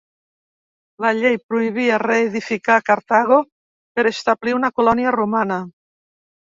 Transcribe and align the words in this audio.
La 1.05 1.11
llei 1.17 1.37
prohibia 1.51 1.99
reedificar 2.05 2.79
Cartago 2.89 3.41
per 4.01 4.09
establir 4.15 4.59
una 4.63 4.77
colònia 4.81 5.17
romana. 5.23 5.65